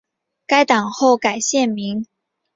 [0.47, 2.07] 该党后改现名。